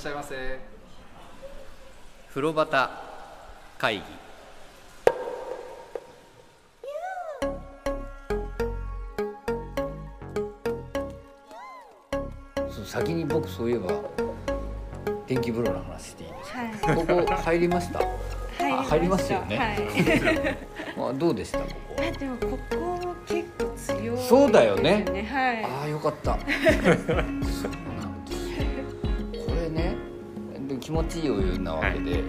[0.00, 0.58] しゃいませ。
[2.30, 2.88] 風呂端
[3.78, 4.02] 会議。
[12.86, 13.92] 先に僕そういえば
[15.28, 16.88] 電気風呂の話していいですか？
[16.88, 16.96] はい。
[16.96, 18.00] ここ入りました？
[18.00, 19.56] あ入りますよね。
[19.56, 19.78] はい。
[21.10, 21.58] あどうでした？
[21.60, 21.96] ここ。
[21.98, 25.04] あでもここ結構強い、そうだよね。
[25.30, 25.64] はい。
[25.64, 26.36] ああよかった
[30.90, 32.20] 気持ちいいお湯なわけで、はい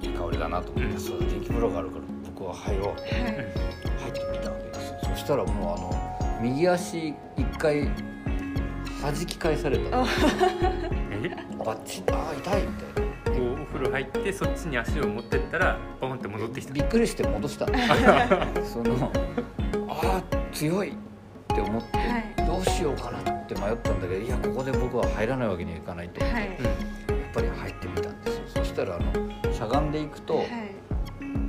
[0.00, 0.06] い。
[0.06, 0.98] い香りだなと思って、うん。
[0.98, 2.86] そう電気風呂があるから僕は入ろう。
[2.88, 2.98] はい。
[3.02, 4.98] 入ってみたわけですよ。
[5.10, 7.90] そしたらもうあの右足一回
[9.02, 13.62] 弾き返された バッチリああ痛いみたいな。
[13.62, 16.72] お風呂入ってそっちに足を持ってったらポンって戻ってきた。
[16.72, 17.66] びっくりして戻した。
[17.66, 17.74] の
[18.64, 19.12] その
[19.90, 20.92] ああ強いっ
[21.54, 22.46] て思って、はい。
[22.46, 26.91] どうしようかなって迷ったんだけどいやここで僕は入らないわけにはいかないと思って、はい。
[27.50, 28.42] 入ってみたんですよ。
[28.56, 30.46] そしたらあのしゃがんでいくと、はい。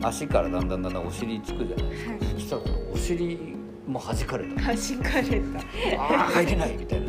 [0.02, 2.20] 足からだんだんだんだんお尻つくじゃないですか、はい。
[2.34, 3.56] そしたらこのお尻
[3.88, 4.62] も弾かれた。
[4.62, 5.60] 弾かれた。
[6.02, 7.08] ああ入れないみたいな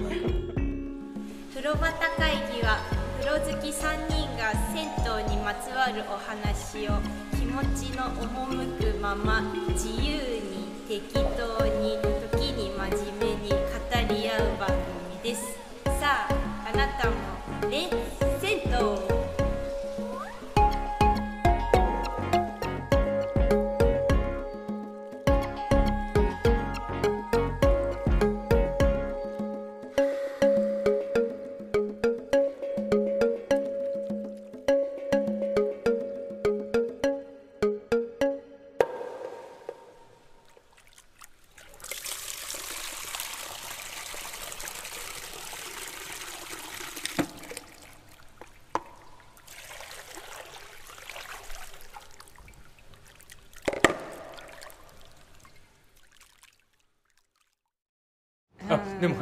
[1.55, 2.79] 風呂端会議は
[3.21, 4.89] 風呂好き3人が銭
[5.29, 7.01] 湯にまつわるお話を
[7.33, 11.21] 気持ちの赴くまま自由に適当
[11.67, 11.99] に
[12.33, 12.79] 時に真
[13.19, 13.57] 面目に語
[14.15, 15.59] り合う番組です。
[15.99, 17.15] さああなたも
[17.71, 18.24] レッツ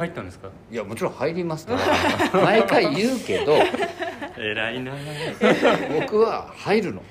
[0.03, 0.49] 入ったんですか？
[0.71, 1.73] いやもちろん入りますか
[2.33, 3.55] ら 毎回言うけど
[4.37, 4.91] 偉いな。
[6.01, 7.01] 僕は入るの。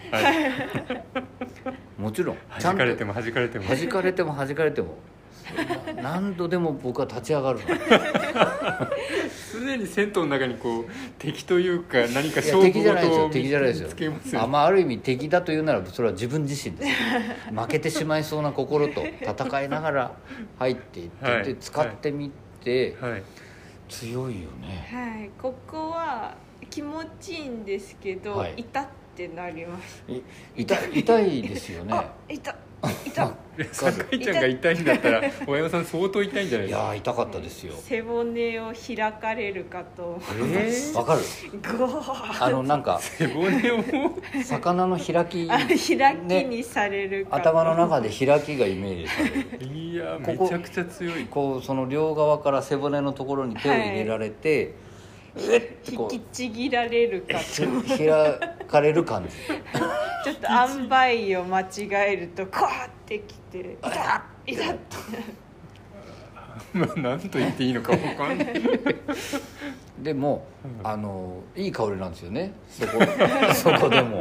[1.98, 2.36] もちろん。
[2.60, 3.64] 弾かれても弾かれても。
[3.64, 4.98] 弾かれても弾かれても。
[6.00, 7.64] 何度でも僕は立ち上がるの。
[9.52, 10.84] 常に銭湯の中にこう
[11.18, 13.28] 敵というか何か勝負敵じゃないですよ。
[13.30, 13.88] 敵じゃないですよ。
[14.24, 16.90] すよあまあ、ある意味敵だというならそれは自分自身です。
[17.54, 20.12] 負けてしまいそうな心と戦いながら
[20.58, 21.44] 入っていって、はい。
[21.44, 22.30] で使ってみ
[22.64, 23.22] て、はい。
[23.88, 24.88] 強いよね。
[24.90, 25.30] はい。
[25.40, 26.34] ここは
[26.70, 28.54] 気持ちいいんですけど、はい。
[28.58, 30.02] 痛ってなります。
[30.08, 30.22] い
[30.56, 31.92] 痛い痛いですよね。
[31.94, 32.14] あ、
[32.82, 33.10] 痛。
[33.14, 33.34] 痛。
[33.72, 36.86] 酒井ちゃんが痛いんだったら大山さん相当痛いんじゃないいですか？
[36.86, 37.74] やー痛かったですよ。
[37.76, 40.22] 背骨を開かれるかと思い
[40.54, 40.94] えー？
[40.96, 41.20] わかる？
[41.78, 42.44] ゴー。
[42.46, 43.84] あのなんか背骨を？
[44.42, 49.74] 魚の開きあ開きにされるかと、頭の中で開きがイメージされる。
[49.74, 51.26] いやここめちゃくちゃ強い。
[51.26, 54.72] こうその両側から背骨のところに手を入れられて、う
[55.36, 57.96] えってこ引うきちぎられるかと。
[57.96, 59.30] 開かれる感じ
[60.24, 64.76] ちょっと塩梅を間違えるとこうってきて「痛っ痛っ!」
[66.74, 68.46] ま あ何と言っていいのか分かんない。
[69.98, 70.46] でも、
[70.82, 72.52] あのいい香りなんですよね。
[72.68, 72.98] そこ
[73.54, 74.20] そこでも。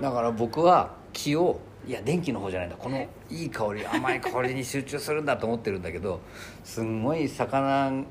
[0.00, 2.76] だから僕は気をいや電気の方じゃないんだ。
[2.76, 6.20] このいい香り甘い香りに集中するんだと思ってるんだけど
[6.64, 8.04] すんごい魚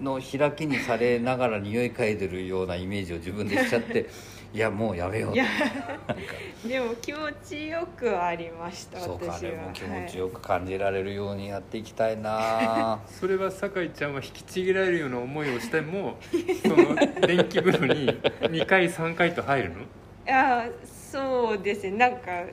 [0.00, 4.08] の開きにされながら匂い嗅いでるようなイメージを自分でしちゃって
[4.54, 5.46] いやもうやめよういや
[6.64, 9.50] でも気持ちよくはありましたそうかあ私は。
[9.50, 16.18] れも気持ちよく感じられるようにやっていきたいな、 それは酒井ちゃんは引きちぎられるような思いをしても
[16.62, 16.94] その
[17.26, 18.08] 電気風呂に
[18.42, 19.80] 2回3回と入るの？
[19.80, 19.84] い
[20.26, 21.90] やそうですね。
[21.98, 22.44] なんか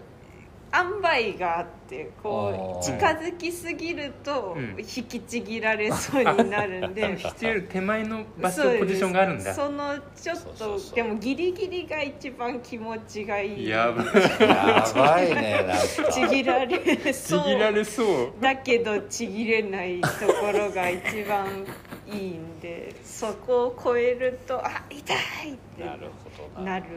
[0.74, 4.76] 塩梅があってこう近づきすぎるとうん。
[4.80, 7.12] 引きちぎられそうになるんで。
[7.12, 8.80] 引きちぎる手前の場所そうです。
[8.80, 9.54] ポジションがあるんだ。
[9.54, 10.96] そのちょっそうそとうそう。
[10.96, 13.68] でもギリギリが一番気持ちがいい。
[13.70, 14.06] やばい。
[14.40, 16.12] やばいね なんか。
[16.12, 17.46] ちぎられちそう。
[17.46, 18.34] ぎられそう。
[18.40, 21.66] だけどちぎれないところが一番
[22.08, 26.72] いいんでそこを超えるとあ痛いってなるほどな。
[26.72, 26.88] なるん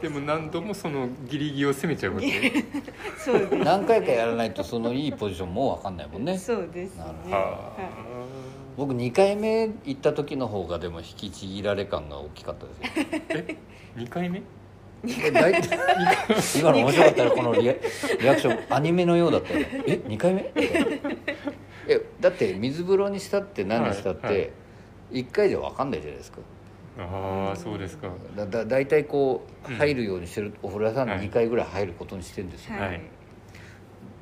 [0.00, 2.64] でも何度もそのギリギリを攻めちゃうわけ。
[3.18, 6.38] そうです何回かやらないとそのいいポジションもう分かんないもんね。
[6.38, 7.04] そうですね。
[7.04, 7.72] なるほはは
[8.76, 13.20] 僕2回目行った時の方がでも引きちぎられ感が大きかったですよ。
[13.30, 13.56] え
[13.96, 14.42] ？2回目？
[15.04, 15.78] え大体
[16.58, 17.74] 今の面白かったらこのリア
[18.20, 19.82] リアクションアニメのようだったよね。
[19.86, 20.52] え？2回目？
[21.88, 24.50] えだって水風呂にしたって何にしたって、はいはい。
[25.12, 26.38] 1回じゃ分かんないじゃないですか
[26.98, 28.10] ああそうですか。
[28.36, 29.76] だだ大体こううん。
[29.76, 31.26] 入るようにしてる、お風呂屋さんではい。
[31.26, 33.00] 2回ぐらい入ることにしてるんですよ、はい、はい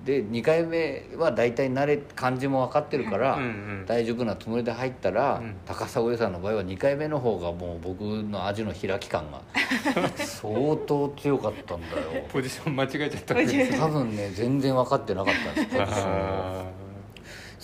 [0.07, 3.47] で2回目は大体慣れ感じも分かってるから、うんう
[3.83, 5.55] ん大丈夫なつもりで入ったら、うん。
[5.65, 9.43] 高砂湯さんの場合は2回目の方がもう僕の味の開き感が
[10.17, 12.25] 相当強かったんだよ。
[12.29, 13.35] ポジション間違えちゃった
[13.79, 15.79] 多分ね全然分かってなかったんです。
[15.79, 16.86] ポジション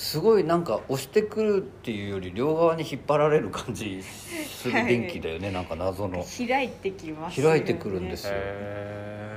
[0.02, 6.24] すごいなんか押してくるっていうより両側に引っ張られる感じする電気だよね、なんか謎の。
[6.24, 7.50] 開いてきますよね。
[7.52, 8.30] 開いてくるんですー。
[8.30, 8.36] よ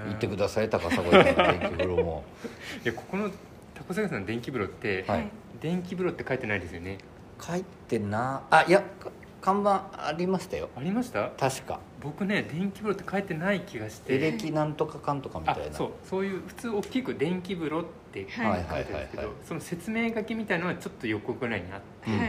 [0.10, 2.24] 行ってください高砂湯さんの電気風呂も。
[2.84, 3.30] いやここの
[3.76, 5.28] 高崎さんの電気風呂って、はい。
[5.62, 6.98] 電気風呂って書いてないですよね。
[7.40, 10.70] 書いてなあいやか看板ありましたよ。
[10.76, 11.30] ありました？
[11.38, 11.80] 確か。
[12.02, 14.16] 僕ね電気風呂って書いてない気がして。
[14.16, 15.74] エレキなんとかかんとかみたあいな。
[15.76, 15.92] そう。
[16.04, 17.90] そういう普通大きく電気風呂って
[18.22, 18.84] 書いてはいあるんですけはい。
[18.84, 22.20] はいはいどその説明書きみたいのはちょっと横ぐらいにあってはい。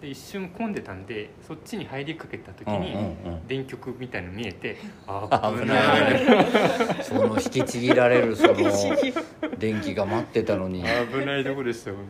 [0.00, 3.16] で一瞬混んでたんでそっちに入りかけた時に
[3.48, 4.76] 電極みたいの見えて
[5.06, 6.22] あ危危なない。
[6.22, 6.26] い
[7.02, 8.54] その引きちぎられるその
[9.58, 10.84] 電気が待ってたのに。
[11.12, 12.00] 危ないとこでした本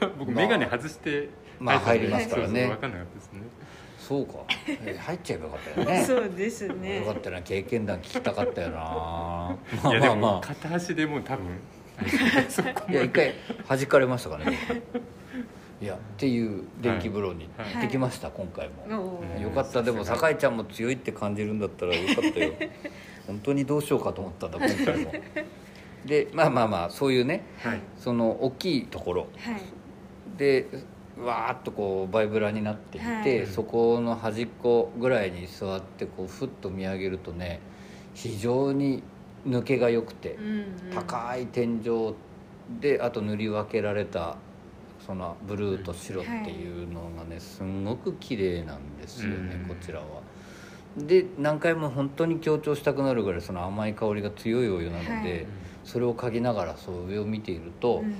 [0.00, 0.08] 当。
[0.18, 1.28] 僕眼鏡外して
[1.58, 2.66] まあ入りますからね。
[2.66, 3.40] 分かんなかったですね。
[3.98, 4.34] そうか。
[4.68, 6.04] え入っちゃえばよかったよね。
[6.04, 6.98] そうですね。
[6.98, 8.76] よかったな経験談聞きたかったよな。
[8.76, 10.40] まあいやでもまあまあ。
[10.42, 11.44] 片足でもう多分
[12.90, 13.34] いや一回
[13.68, 14.58] 弾かれましたからね。
[15.80, 17.72] いやっていう電気風呂にはい。
[17.74, 19.42] 行ってきました、今回も、おー。
[19.42, 19.82] よかった。
[19.82, 22.52] でも酒井ちゃんも強いって感じるんだったらよかったよ。
[23.26, 25.12] 本当にどうしようかと思ったんだ今回も。
[26.06, 27.80] でまあまあまあそういうねはい。
[27.98, 29.28] その大きいところ。
[29.38, 29.60] はい。
[30.38, 30.66] で
[31.18, 33.46] わーっとこうバイブラになっていて、はい。
[33.46, 37.60] そこの端っこぐらいに座ってこうふっと見上げるとね
[38.14, 39.02] 非常に
[39.46, 40.66] 抜けが良くて、うんうん。
[40.94, 42.14] 高い天井
[42.80, 44.36] であと塗り分けられた
[45.06, 50.04] そのブルーと白っていうのがねすんごく綺麗なんですよね、うんこちらは。
[50.96, 55.46] で何回も本当に強調したくなるぐらいその甘い香りが強いお湯なので、はい。
[55.84, 58.14] それを嗅ぎながらそう上を見ていると、うん。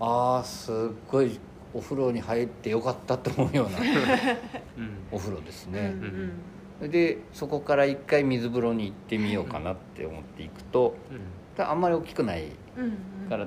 [0.00, 0.74] ああすっ
[1.10, 1.38] ごい
[1.74, 3.82] お風呂に入ってよかったと思うようなう
[4.80, 6.32] んお風呂ですうんね、うん
[6.80, 10.96] でそこから一回水風呂に行ってみようかなって思っていくと
[11.56, 13.28] あんまり大きくないうんうん。
[13.28, 13.46] から、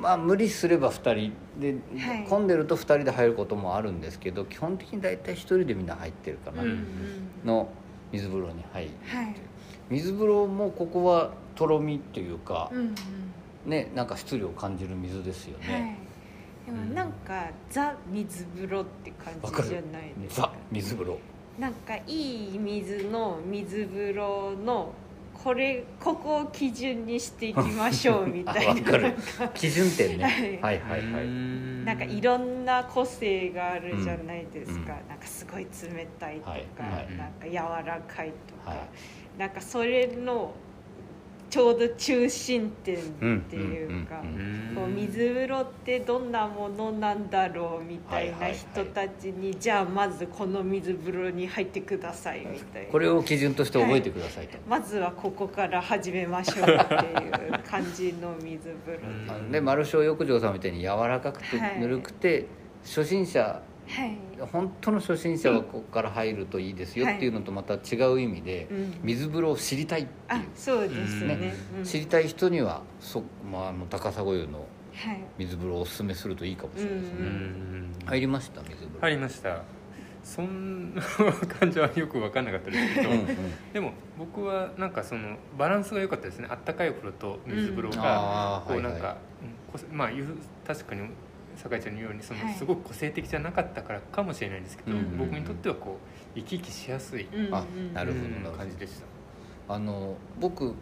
[0.00, 2.26] まあ無理すれば2人で、はい。
[2.28, 6.86] 混んでると2人で入ることもあるんですけど基本的に大体1人でみんな入ってるかな、うんうん。
[7.44, 7.68] の
[8.12, 9.34] 水風呂に入って、はい。
[9.90, 12.94] 水風呂もここはとろみっていうかう、んうん。
[13.66, 15.80] ねなんか質量を感じる水ですよはい。
[15.82, 15.98] ね、
[16.66, 21.18] でもなんかザ水風呂って感じじゃないですザ水風呂
[21.58, 24.92] なんかいい水の水風呂の
[25.34, 28.72] これここを基準にしていきましょうみあたいな。
[28.80, 29.14] わかる。
[29.54, 30.60] 基準点ね。
[30.62, 30.80] はい。
[30.80, 31.28] はいはいはい。
[31.84, 35.08] なんかいろんな個性があるじゃないですか、うん。
[35.08, 36.60] なんかすごい冷たいとか、はい。
[36.78, 37.16] はい。
[37.16, 39.38] なんか柔らかいとか、はい。
[39.38, 40.52] なんかそれの
[41.52, 43.00] ちょうど中心点っ
[43.42, 44.22] ていうか、
[44.88, 52.90] 水風呂ってどんなものなんだろうみたいなはいはいはい人たちに、じゃあまずこの水風呂に入ってくださいみたいな。
[52.90, 61.80] これを基準として覚えてくださいと、まずはここから始めましょうっていう感じの水風呂で、 丸小浴場さんみたいに柔らかくてはい。
[61.80, 62.46] ぬるくて、
[62.82, 64.16] 初心者はい、
[64.52, 68.94] 本当の初心者はここから入るといいですよっていうのとまた違う意味で、うん。
[69.02, 71.36] 水風呂を知りたいってあいう、そうですね。
[71.36, 71.84] ねうん。
[71.84, 75.20] 知りたい人にはそ、まあ、あの高砂湯のはい。
[75.38, 77.24] 水風呂をおすすめするといいかもしれないですね、うん。
[77.24, 79.00] うん入りました水風呂。
[79.00, 79.62] 入りました。
[80.22, 81.02] そんな
[81.58, 83.26] 感じはよく分かんなかったですけど、うんうん。
[83.72, 86.46] でも僕はなんかそのバランスが良かったですね。
[86.50, 89.16] あったかいお風呂と水風呂うんがこうなんか、はいはい。
[89.42, 90.26] うんこせまあゆ
[90.66, 91.08] 確かに
[91.56, 92.54] 酒井ちゃんのようにそのはい。
[92.54, 94.98] すごく個性的じゃなかったからかもしれないんですけど、うん。
[94.98, 95.98] うんうん僕にとってはこ
[96.34, 98.24] う生き生きしやすい、うんうんあなるほど。
[98.24, 98.42] うん。
[98.42, 99.00] な感じでし
[99.68, 99.74] た。
[99.74, 100.74] あの僕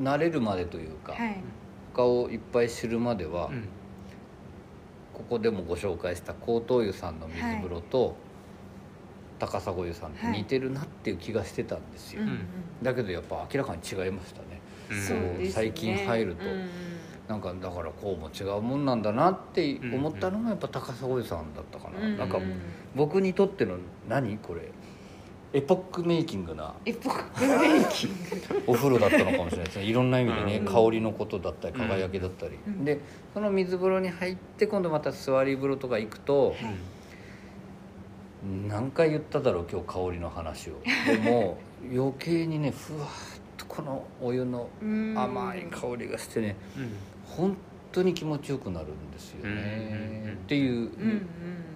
[0.00, 1.36] 慣れるまでというか、はい。
[1.94, 3.68] 他をいっぱい知るまでは、うん。
[5.12, 8.16] ここでもご紹介した高等湯さんの水風呂と、
[9.38, 12.28] 高砂湯さんって似てるなっていう気がしてたんですよ、うん。
[12.28, 12.38] うん
[12.82, 14.60] だけどやっぱ明らかに違いましたね。
[14.90, 16.44] うんそう最近入ると。
[16.44, 16.93] うんうん
[17.28, 22.38] なんかだからこうも違うもんなんだなって思ったのがやっぱ高砂湯さんだったかな、うんなんか
[22.94, 23.76] 僕にとっての
[24.08, 24.70] 何これ？
[25.54, 26.74] エポックメイキングな。
[26.84, 28.62] エポックメイキング。
[28.66, 29.84] お風呂だったのかもしれないですね。
[29.84, 30.64] いろんな意味でね、うん。
[30.66, 32.84] 香りのことだったり輝きだったり、うん。
[32.84, 32.98] で
[33.32, 36.58] その水風呂に入って今度また座り風呂とか行くと、はい
[38.68, 40.74] 何回言っただろう今日香りの話を。
[41.06, 41.56] でも
[41.90, 43.08] 余計にねふわっ
[43.56, 46.92] とこのお湯のうん甘い香りがしてねうん
[47.36, 47.56] 本
[47.92, 51.26] 当に気持ちよくなるんですよね、っていう、うんうん。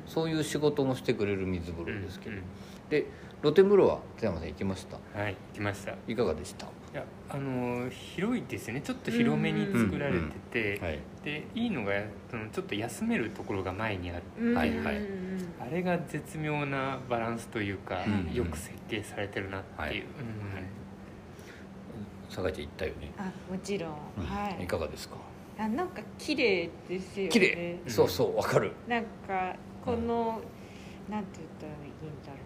[0.06, 2.42] そういう仕事もしてくれる水風呂ですけど、うん
[2.88, 3.06] で
[3.40, 4.96] 露天風呂は津山さん行きました？
[5.16, 5.92] はい来ました。
[5.92, 8.80] いいかがでした、やあのー広いですね。
[8.80, 10.18] ちょっと広めに作られ
[10.50, 10.98] てて、はい。
[11.22, 11.92] でいいのが
[12.28, 14.22] そのちょっと休めるところが前にある。
[14.40, 14.96] うんはいはい。
[14.96, 19.98] うんあれが絶妙なバランスというか、うんよく設計されてるなっていう、はい。
[19.98, 20.04] うん
[22.28, 23.90] 酒井ちゃん行ったよね、あもちろん。
[23.90, 24.64] はい。
[24.64, 25.16] いかがですか？
[25.58, 27.28] あなんか綺麗ですよね。
[27.30, 28.72] 綺麗、うんそうそうわかる。
[28.86, 30.40] なんかこの、
[31.10, 32.38] なんて言ったらいいんだろ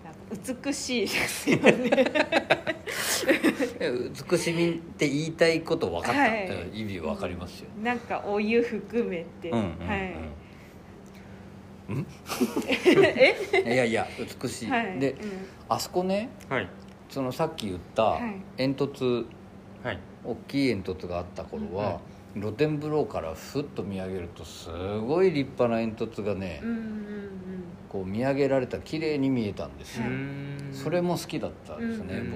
[0.00, 0.04] う。
[0.04, 1.90] なんか美しいですよね。
[4.30, 6.70] 美しみって言いたいこと分かった、はい。
[6.72, 9.88] 意味分かりますよ、なんかお湯含めて、うんうんうん。
[9.88, 10.14] はい。
[13.74, 14.06] いやいや
[14.42, 14.98] 美しい、はい。
[15.00, 15.18] でうん。
[15.68, 16.68] あそこねはい。
[17.08, 18.40] そのさっき言ったはい。
[18.56, 19.26] 煙突。
[19.82, 19.98] はい。
[20.24, 22.00] 大きい煙突があった頃は、
[22.34, 24.70] 露天風呂からふっと見上げるとす
[25.00, 27.02] ごい立派な煙突がね、うんうん
[27.88, 30.12] こう見上げられた綺麗に見えたんですよ、はい
[30.72, 32.30] それも好きだったんですね、うん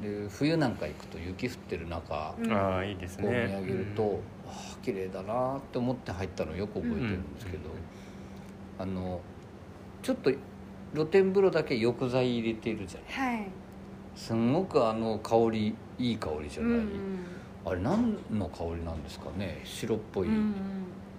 [0.00, 0.24] 僕。
[0.24, 7.70] で冬なんか行くと雪降ってる中、うんああいいですこう見ね上げると、ああ綺麗だなって思って入ったのをよく覚えてるんですけど、
[8.80, 9.20] あの
[10.02, 10.32] ちょっと
[10.94, 13.36] 露天風呂だけ浴剤入れてるじゃない。
[13.36, 13.46] はい。
[14.16, 16.86] すんごくあの香りいい香りじゃない、うんうん
[17.64, 19.60] あれ何の香りなんですかね？
[19.64, 20.54] 白っぽい、うんうん。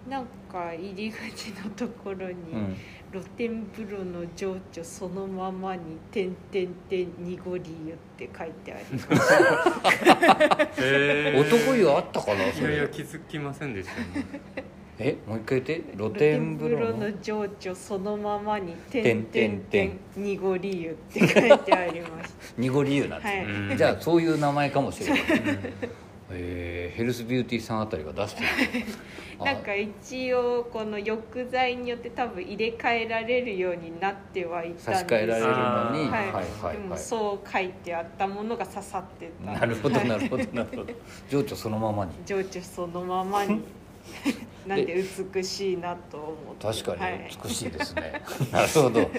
[0.10, 2.76] なんか入り口のところに、うん。
[3.14, 5.82] 露天風呂の情緒そのままに
[6.12, 9.08] 「てんてんてん濁り湯」って書いてあります。
[11.64, 13.96] 男湯あったかないそやいやれ気づきませんでした。
[14.02, 14.26] ね
[14.98, 15.84] えもう一回言って。
[15.96, 23.46] 露露天天風呂風呂のの情緒そのままに「ててんんてんてん濁り湯」って書いてありまし 濁り湯なんですね、はい。
[23.46, 25.20] うんじゃあそういう名前かもしれない、
[26.34, 28.48] えーヘルスビューティーさんあたりが出してる。
[29.40, 34.86] たなんか一応この浴剤によって多分入れ替えられるようになってはいたんです。
[34.86, 35.58] 差し替えられるのに。
[35.58, 37.00] あーはいでもはい。
[37.00, 39.52] そう書いてあったものが刺さってた。
[39.52, 40.08] なるほどはい。
[40.08, 40.94] なるほどなるほど。
[41.30, 42.12] 情緒そのままに。
[42.26, 43.62] 情緒そのままに。
[44.68, 46.82] なんで美しいなと思って。
[46.82, 47.30] 確かにはい。
[47.44, 48.22] 美しいですね、
[48.52, 49.10] なるほど。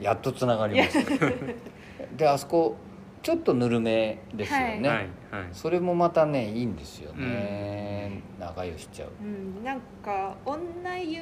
[0.00, 1.26] やっとつながりました
[2.16, 2.76] であそこ
[3.22, 5.08] ちょっとぬるめですよね、はいはい
[5.52, 9.10] それもまたねいいんですよね、長湯しちゃう。
[9.22, 11.20] うん、なんか女湯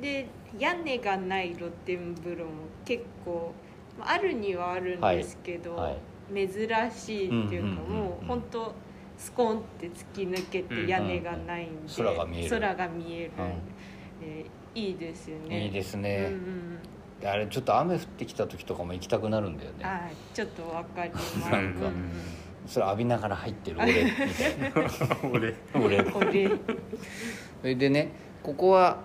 [0.00, 0.28] で
[0.58, 2.50] 屋根がない露天風呂も
[2.84, 3.52] 結構
[3.98, 5.96] まああるにはあるんですけど、はい。
[6.32, 6.48] 珍
[6.92, 7.94] しいっていうか、うんうんうんうん。
[7.96, 8.72] もう本当
[9.18, 12.50] スコンって突き抜けて屋根がないんで、空が見える。
[12.50, 13.30] 空が見える。
[14.20, 15.64] でいいですよね。
[15.64, 16.78] いいですうんね、うん。
[17.20, 19.84] であれちょっと雨降ってきた時とかも行きたくなるんだよね。
[19.84, 21.36] あちょっとわかります。
[21.50, 22.10] なんかうん
[22.66, 24.04] それ浴びながら入ってる俺。
[24.04, 24.72] みたいな
[25.30, 25.54] 俺。
[25.74, 26.04] 俺。
[27.60, 28.12] それでね
[28.42, 28.98] ここは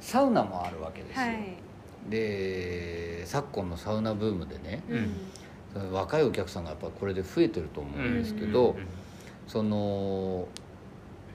[0.00, 1.56] サウナもあるわけですよ、はい、
[2.10, 5.92] で昨今のサウナブームでねうん。
[5.92, 8.76] 若いお客さんがやっぱこれで増えてると思うんですけど、
[9.46, 10.48] その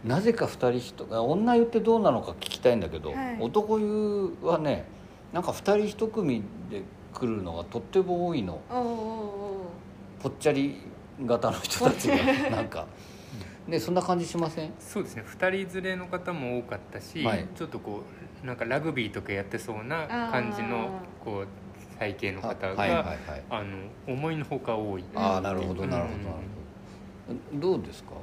[0.03, 0.72] なぜか2人
[1.05, 3.38] 1女湯ってどうなのか聞きたいんだけど、はい。
[3.39, 4.86] 男湯はね
[5.31, 6.81] なんか2人1組で
[7.13, 8.60] 来るのがとっても多いの。
[10.20, 10.81] ぽっちゃり
[11.25, 12.88] 型の人たちがなんか。
[13.68, 14.74] ねそんな感じしません？
[14.80, 15.24] そうですね。
[15.25, 17.48] 2人連れの方も多かったし、はい。
[17.56, 18.01] ちょっとこ
[18.44, 21.48] うなんかラグビーとかやってそうな感じのあこう
[22.00, 23.18] 体型の方が、はいはいはい
[23.51, 26.32] あの思いのほか多い、ああなるほどなるほどなる
[27.28, 27.75] ほど。
[27.75, 28.13] どうですか？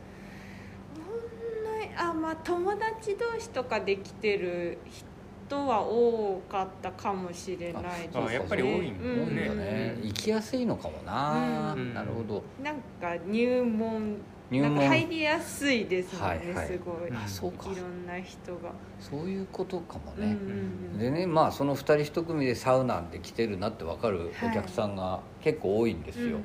[1.97, 5.08] あまあ友達同士とかで来てる人
[5.57, 8.25] は多かったかもしれないですね。
[8.29, 9.49] あやっぱり多いんだね。
[9.49, 9.59] うん。
[9.59, 9.99] ね。
[10.03, 11.95] 行きやすいのかもな、うん。
[11.95, 12.43] なるほど。
[12.63, 14.17] なんか入門
[14.51, 14.77] 入門。
[14.77, 16.67] なんか入りやすいですもんね、はいはい。
[16.67, 17.13] すごい。
[17.13, 17.71] あそうか。
[17.71, 20.99] いろんな人が、そういうことかもうんうね、ん。
[20.99, 26.39] でねまあその2人1組でサウナで来てるなって分かるお客さんが結構多いんですよ、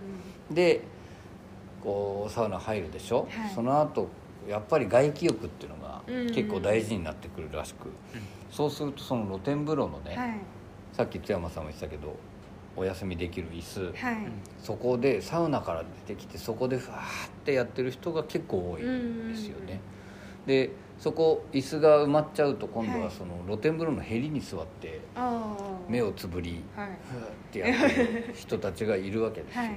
[0.51, 0.81] で
[1.83, 3.50] こうサウナ入るでしょ、はい。
[3.53, 4.07] その後
[4.50, 7.88] やっぱり外気浴っていうのがうん結構大事になってくるらしく、
[8.53, 10.38] そうするとその露天風呂のね、はい。
[10.93, 12.15] さっき津山さんも言ってたけど
[12.75, 14.17] お休みできる椅子、はい。
[14.60, 17.01] そこでサウナから出てきてそこでファーっ
[17.45, 19.81] てやってる人が結構多いんですよね、
[20.45, 20.69] で
[21.00, 23.12] そこ椅子が埋まっちゃうと今度ははい。
[23.12, 25.01] その露天風呂のへりに座って
[25.89, 26.88] 目をつぶりはい。
[26.88, 29.72] ふーってやってる人たちがいるわけですよ、はい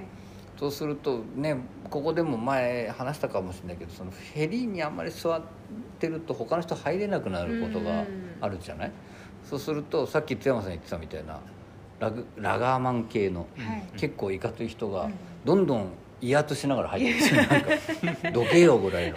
[0.56, 1.56] そうするとね
[1.90, 5.42] ここでも前話したかもしれないけどそのヘリにあんまり座っ
[5.98, 8.04] てると他の人入れなくなることが
[8.40, 8.92] あるじゃない、
[9.44, 11.40] そうするとさっき津山さん言ってたみたいな
[11.98, 13.98] ラグラガーマン系のはい。
[13.98, 15.12] 結構いかつい人がうん。
[15.44, 15.88] どんどん
[16.20, 17.16] 威圧しながら入ってる。
[17.16, 19.16] んですよなんかどけよぐらいの。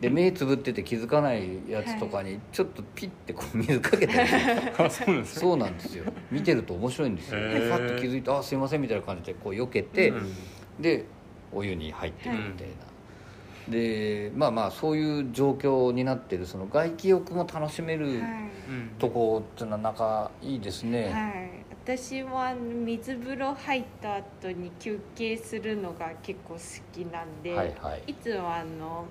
[0.00, 4.28] で目つぶってて気づかないやつとかにちょっとピッてこう水かけたり
[4.78, 5.40] あそうなんですね。
[5.40, 6.04] そうなんですよ。
[6.30, 7.40] 見てると面白いんですよ。
[7.40, 7.70] へー。
[7.70, 10.34] パッと気づいて「あすいません」みたいな感じでこう避けて、うん
[10.80, 11.06] で
[11.52, 18.18] お湯に入ってるみたいな、でまあまあそういう状況になってるその外気浴も楽しめるはい。
[18.66, 21.50] うんとこっていうのは仲いいですね、はい、
[21.84, 28.02] 私もあの水風呂入った後に休憩するのが結構好きなんで、はいはい。
[28.06, 29.04] いつもあの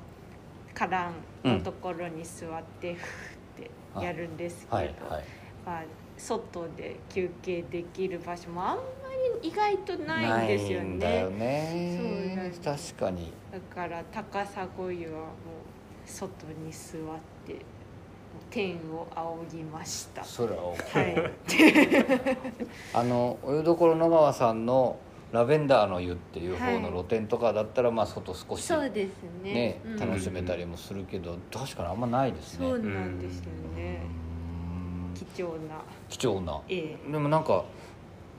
[0.73, 1.11] 花
[1.43, 4.95] 壇のところに座ってふーってやるんですけど、はいはい。
[5.63, 5.83] まあ、
[6.23, 8.81] 外で休憩できる場所もあんま
[9.41, 11.37] り意外とないんですよないんだよね。
[11.37, 13.33] ねそう確かに。
[13.51, 15.29] だから高砂湯はもう
[16.05, 17.01] 外に座っ
[17.45, 17.57] て
[18.49, 20.21] 天を仰ぎました。
[20.21, 21.31] 空をはい。
[22.93, 24.97] あのお湯どころ野川さんの
[25.33, 29.53] ラベンダーの湯っていう方の露店とかだったら、まあ外少しそうですね。
[29.53, 29.97] ねうん。
[29.97, 32.69] 楽しめたりもするけど確かにあんまないですね。
[32.69, 34.03] そうなんですよね。
[35.09, 35.13] うん。
[35.13, 35.81] 貴重な
[36.13, 36.61] 貴重な。
[36.69, 37.65] えでもなんか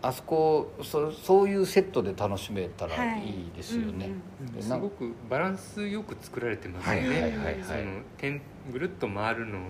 [0.00, 3.26] あそこそそういうセットで楽しめたらはい。
[3.26, 7.56] いいですよね、うんですごくバランスよく作られてますよね、はいはいはいはい。
[7.62, 7.80] その
[8.16, 8.40] 点
[8.70, 9.64] ぐるっと回るのに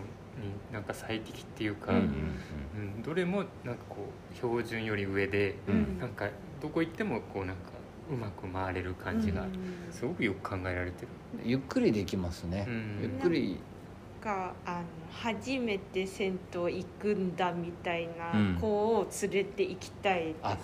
[0.73, 5.75] なんか最適っていうか、うんうんどれもなんかこう標準より上で、うん。
[5.75, 6.29] うんなんか
[6.61, 7.63] どこ行ってもこうなんか
[8.11, 9.49] うまく回れる感じがうん。
[9.91, 11.09] すごくよく考えられてる、
[11.43, 12.99] ゆっくりできますね、うん。
[13.01, 13.59] ゆっくり
[14.25, 18.59] があの初めて銭湯行くんだみたいなうん。
[18.61, 20.59] 子を連れて行きたいですね、あ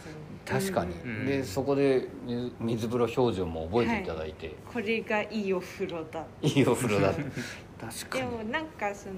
[0.46, 1.26] 確かに、うん。
[1.26, 4.06] でそこで水水風呂標準も覚えてい。
[4.06, 7.12] ただいて、これがいいお風呂だい、いお風呂だ
[7.80, 8.30] 確かに。
[8.30, 9.14] でもなんかその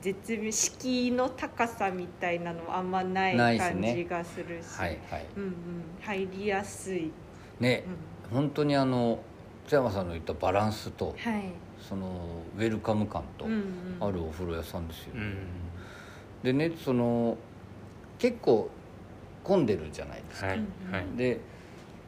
[0.00, 3.88] 絶妙敷居の高さみたいなのあんまないないっすね。
[3.88, 5.26] 感じがするし、はいはい。
[5.36, 5.52] うんうん、
[6.02, 7.10] 入りやすい、
[7.60, 7.84] ね。
[8.30, 9.20] うん、本当にあの
[9.66, 11.44] 津山さんの言ったバランスとはい、
[11.88, 12.06] その
[12.56, 13.96] ウェルカム感とうんうん。
[14.00, 15.36] あるお風呂屋さんですよ、うん。
[16.42, 17.36] でねその
[18.18, 18.70] 結構
[19.42, 21.04] 混んでるじゃないですか、はいうんはい。
[21.16, 21.40] で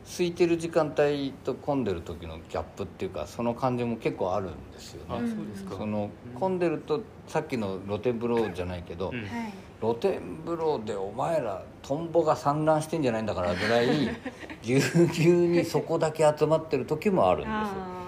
[0.05, 5.29] 空いてる時間帯と混んでる時のギャップっていうかその感じも結構あるんですよあね、
[5.69, 9.21] そのうん混んでるとさっきの露天風呂じゃないけど、うん。
[9.21, 9.29] はい。
[9.81, 13.89] 露天風呂でお前らトンボが産卵してんじゃないんだからぐらい
[14.63, 17.53] ぎゅうぎゅうにそこだけ集まってる時もあるんですよ。
[17.53, 18.06] あ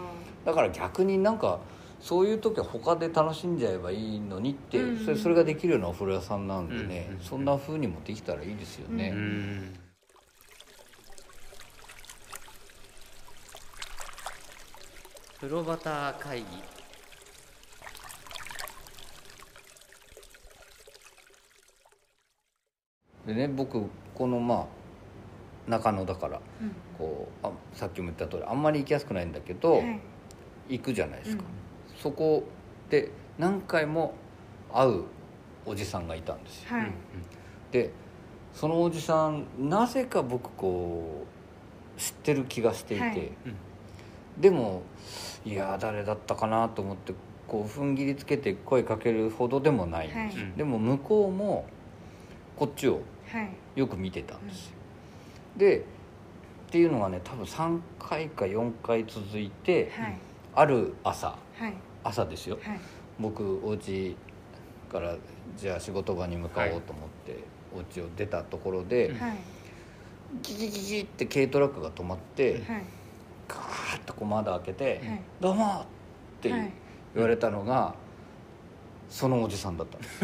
[0.49, 1.61] だから逆になんか
[2.01, 9.75] そういう時は他で楽しんじゃえばいいのにって、うんそれそれができるようなお風呂屋さんなんでね、うんそんな風にもできたらいいですよね、うん。
[15.39, 16.47] 風呂端会議。
[23.27, 23.83] でね僕
[24.15, 24.67] このまあ
[25.71, 26.73] 中野だからうん。
[26.97, 30.01] こうあさっきも言った通りあんまり行きやすくないんだけど、はい
[30.69, 31.97] 行くじゃないですか、うん。
[31.97, 32.45] そこ
[32.91, 34.15] で何回も
[34.73, 35.05] 会う
[35.67, 36.77] おじさんがいたんですよ。
[36.77, 36.93] はい。
[37.73, 37.91] で
[38.55, 41.27] そのおじさんなぜか僕こ
[41.97, 43.33] う知ってる気がしていて、はい。
[44.39, 44.83] でも
[45.45, 47.13] いや誰だったかなと思って
[47.47, 50.39] こう踏ん切りつけて声かけるほどでもないんです。
[50.39, 50.53] よ、はい。
[50.57, 51.67] でも向こうも
[52.57, 53.01] こっちを
[53.31, 53.51] はい。
[53.77, 54.73] よく見てたんですよ、
[55.57, 55.83] でっ
[56.71, 60.19] ていうのがね多分3回か4回続いて、はい
[60.59, 61.29] ある朝。
[61.29, 61.75] はい。
[62.05, 62.59] 朝ですよ。
[62.63, 62.81] はい。
[63.19, 64.17] 僕お家
[64.91, 65.15] から
[65.57, 67.39] じゃあ仕事場に向かおうと思って、
[67.77, 69.37] お家を出たところで、うんはい。
[70.43, 72.63] ギギギギって軽トラックが止まって、はい。
[73.49, 75.81] ガーッとこう窓開けてはい「どうも!」
[76.39, 76.71] ってはい。
[77.15, 77.95] 言われたのが
[79.09, 80.19] そのおじさんだったんです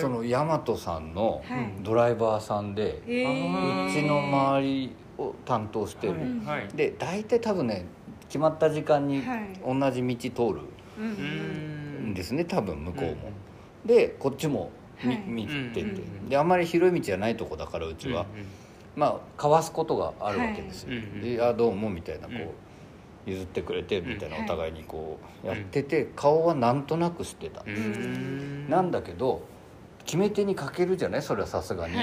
[0.00, 1.82] その大和さんのはい。
[1.84, 3.86] ドライバーさんで、えー。
[3.88, 6.68] うちの周りを担当してる、はいはい。
[6.76, 7.84] で大体多分ね
[8.28, 9.40] 決まった時間にはい。
[9.64, 10.60] 同じ道通る。
[10.98, 12.14] うん。
[12.14, 13.12] ですね多分向こうも、
[13.84, 13.88] うん。
[13.88, 14.70] でこっちも
[15.02, 15.22] み、はい。
[15.26, 18.26] 見てて、うんであんまり広い道じゃないとこだからうちは、
[18.96, 22.48] まあ交わすことがあるわけですよ、で「あどうも」みたいなこう、うん
[23.26, 24.44] 譲ってくれてみたいなうん。
[24.44, 27.62] お互いにこうやってて、顔はなんとなく知ってた、
[28.68, 29.42] なんだけど
[30.06, 31.22] 決め手にかけるじゃない？
[31.22, 31.94] それはさすがに、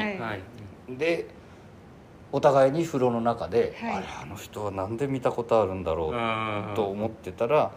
[0.98, 1.26] で
[2.32, 3.94] お互いに風呂の中で「はい。
[3.94, 7.72] あれあの人はなんで見たことあるんだろう」と思ってたら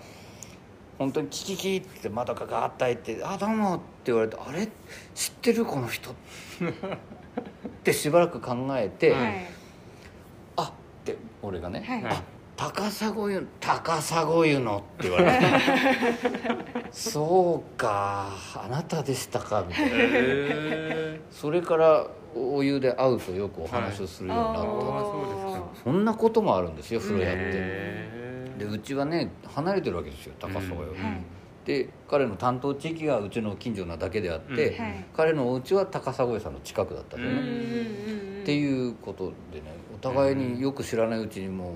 [0.98, 4.68] 本当にキキキって窓がガーッと開いて「あどうも」って言われて「あれ？
[5.14, 6.14] 知ってるこの人」っ
[7.84, 9.46] てしばらく考えて「はい
[10.56, 10.72] あっ
[11.04, 12.22] て俺がね「はいはいあ
[12.56, 15.46] 高砂湯高砂湯の」って言われて
[16.92, 19.90] 「そうかあなたでしたか」みたいな。
[19.96, 24.66] へそれからお湯で会うとよくお話をするようになった、ああ
[25.04, 25.68] そうですか。
[25.84, 27.40] そんなこともあるんですよ風呂屋って。
[27.42, 31.04] へでうちはね離れてるわけですよ高砂より、うん。
[31.04, 31.22] はい。
[31.64, 34.84] で彼の担当地域がうちの近所なだけであって、うん。
[34.84, 35.04] はい。
[35.16, 37.40] 彼のお家は高砂さんの近くだったんだよね、
[38.42, 41.74] っていうことでねお互いによく知らないうちにもう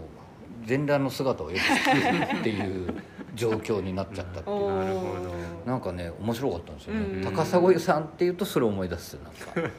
[0.66, 2.94] 全裸の姿をよく知ってるっていう
[3.34, 4.76] 状況になっちゃったっていう。
[4.76, 5.34] なるほど。
[5.66, 7.22] なんかね面白かったんですよね、うん。
[7.22, 9.30] 高砂湯さんっていうとそれを思い出すな
[9.62, 9.70] んか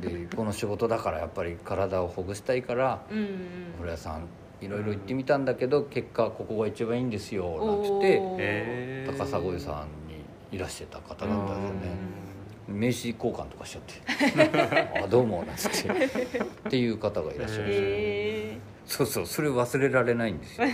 [0.00, 3.26] でこの仕事だからやっぱり体をほぐしたいからうんうん。
[3.74, 4.26] お風呂屋さん
[4.60, 12.22] いろいろ行ってみたんだけど結果ここが一番いいんですよなんつって高砂湯さんにいらしてた方だったんですよね。
[12.68, 15.88] 名刺交換とかしちゃって「あどうも」なんつって。
[15.88, 20.66] っていう方がいらっしゃるんですよへそうそうそれ忘れられないんですよ。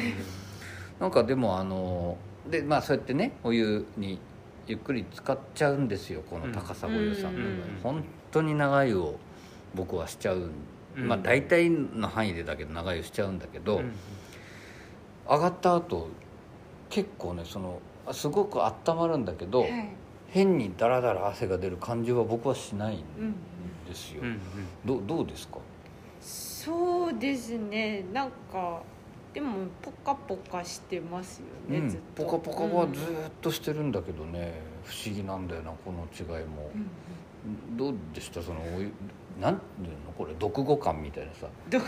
[1.01, 4.19] なんかでもあのでまあそうやってねお湯に
[4.67, 7.49] ゆっくり使っちゃうんですよこの高砂湯さんの場合、
[7.93, 8.01] うん。
[8.01, 9.17] 本当に長湯を
[9.75, 10.51] 僕はしちゃうん、
[10.97, 11.09] うん。
[11.09, 13.93] まあ大体の範囲でだけど長湯しちゃうんだけど、うん。
[15.29, 16.09] 上がった後
[16.91, 19.89] 結構ねそのあすごく温まるんだけど、ーはい。
[20.31, 23.35] 変にダラダラ汗が出る感じは僕はしないんうん
[23.89, 24.39] ですよ、うんうん
[24.85, 25.59] どうどうですか？
[26.21, 28.05] そうですね。
[28.13, 28.83] なんか
[29.33, 31.89] でもポカポカしてますよね、うん。
[31.89, 32.25] ずっと。
[32.25, 36.71] ポカポカはずーっとしてるんだけどね、不思議なんだよなこの違いも。
[36.75, 36.91] うん、
[37.77, 38.43] どうでした？
[38.43, 38.91] そのお湯
[39.41, 40.13] なんていうの？
[40.17, 41.47] これ読語感みたいなさ。
[41.71, 41.79] ど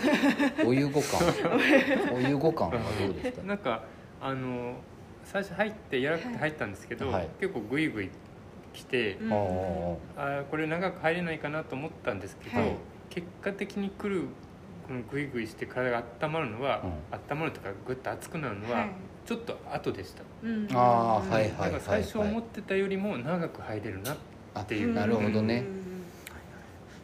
[0.68, 1.20] お湯語感。
[2.14, 3.82] お湯語感はどうでしたなんか
[4.20, 4.76] あの
[5.24, 7.28] 最初入って柔らかくて入ったんですけど、はい。
[7.40, 8.10] 結構グイグイ
[8.72, 9.32] 来て、うん。
[10.16, 12.76] あこれ長く入れないかなと思ったんですけど、はい。
[13.08, 14.26] 結果的に来る
[14.86, 16.82] このグイグイして体が温まるのは、
[17.30, 18.90] 温まるとかグッと熱くなるのは、はい。
[19.26, 20.68] ちょっと後でした、うん。
[20.72, 24.16] ああはいはいはい最初思はいってたよりも長く入れるなあ
[24.58, 24.94] っていう。
[24.94, 25.64] なるほどね。
[25.74, 25.80] うん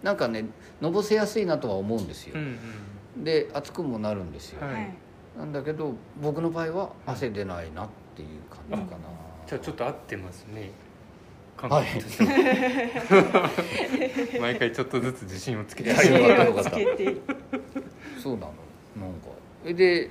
[0.02, 0.44] なんかね
[0.80, 2.34] のぼせやすいなとは思うんですよ。
[2.36, 2.58] うん
[3.16, 3.24] うん。
[3.24, 4.74] で熱くもなるんですよ、はい。
[4.74, 4.94] はい
[5.36, 9.08] なんだけど僕の場合は汗出ないなっていう感じかな、
[9.46, 10.70] じゃあちょっと合ってますね。
[11.56, 11.86] 感はい。
[11.86, 13.50] 覚としては
[14.40, 15.90] 毎回ちょっとずつ自信をつけて。
[15.90, 15.92] い。
[15.92, 17.16] やよかったよかったつけて
[18.22, 18.46] そうなの。
[18.46, 19.28] なんか。
[19.64, 20.10] えで、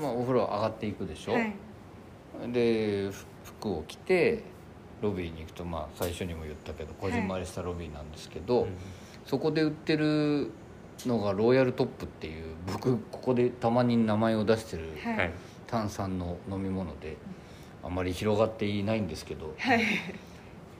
[0.00, 1.54] まあ、お風呂上がっていくでしょ、はい。
[2.52, 3.26] でふ
[3.60, 4.42] 服を着て
[5.00, 8.68] ロビーに行くと、まあ、最初にも言ったけどこじんまりしたロビーなんですけど、うん。
[9.24, 10.50] そこで売ってる
[11.06, 15.16] のがロイヤルトップっていう僕ここでたまに名前を出してるはい。
[15.16, 15.32] はい
[15.68, 17.18] 炭酸の飲み物で
[17.84, 19.82] あまり広がっていないんですけどはい。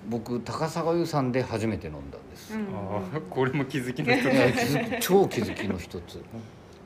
[0.09, 2.61] 僕高砂湯さんで初めて飲んだんです、うん。
[2.75, 4.25] ああこれも気づきの一つ。
[4.25, 6.25] いや気づき超気づきの一つ。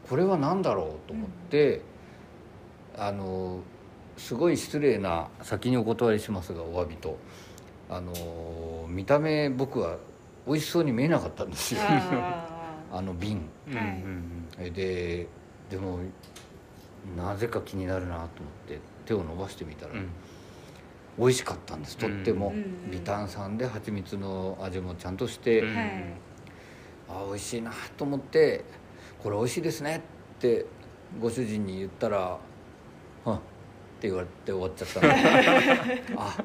[0.08, 1.82] これは何だろうと思って、
[2.98, 3.60] あの
[4.16, 7.16] すごい失礼な先にお断りしますがお詫びと。
[7.90, 9.98] あの見た目僕は
[10.46, 11.80] 美味しそうに見えなかったんですよ。
[11.82, 12.46] あ
[12.92, 13.42] あの瓶。
[13.68, 14.72] うんはい。
[14.72, 15.26] で
[15.70, 15.98] でも
[17.16, 18.28] なぜか気になるなと思っ
[18.68, 19.98] て手を伸ばしてみたら、うん。
[19.98, 20.08] うん
[21.18, 25.68] 美味しかったんですとっても、うん微炭酸で蜂蜜の味もちゃんとして、うん。
[25.68, 26.04] ーはい
[27.10, 28.64] あ美味しいなと思って
[29.22, 30.02] 「これ美味しいですね」
[30.38, 30.64] って
[31.20, 32.38] ご主人に言ったら「はっ」
[34.02, 35.12] って言われて終わっちゃったの。
[36.20, 36.36] あ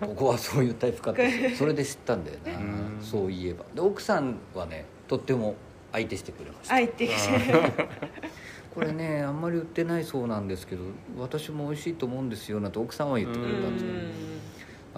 [0.00, 3.64] ここはそういうタイプかってそれで知ったんだよなうんそういえば。
[3.74, 5.54] で奥さんはねとっても
[5.92, 6.74] 相手してくれました。
[6.76, 7.12] 相手が
[8.74, 10.82] これねあんまり売ってないそうなんですけど
[11.18, 13.96] 私も美味しいと思うんですよなんて奥さんは言ってくれたんですけど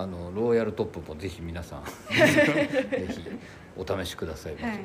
[0.03, 3.21] あのローヤルトップもぜひ皆さん ぜひ
[3.77, 4.79] お試しくださいませ、はい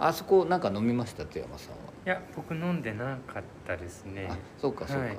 [0.00, 1.24] あそこなんか飲みました？
[1.26, 4.26] 津山さんいや僕飲んでなかったですね。
[4.26, 5.14] は、あそうかそうか、はい。
[5.16, 5.18] う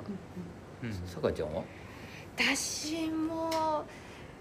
[1.06, 1.62] さかちゃんは？
[2.36, 3.84] 私も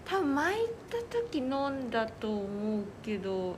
[0.06, 3.58] 多分前行った時飲んだと思うけど